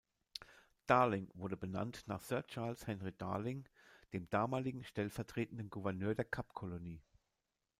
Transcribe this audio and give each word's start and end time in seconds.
Darling 0.87 1.29
wurde 1.35 1.55
benannt 1.55 2.05
nach 2.07 2.21
Sir 2.21 2.41
Charles 2.47 2.87
Henry 2.87 3.11
Darling, 3.19 3.69
dem 4.13 4.27
damaligen 4.31 4.83
stellvertretenden 4.83 5.69
Gouverneur 5.69 6.15
der 6.15 6.25
Kapkolonie. 6.25 7.03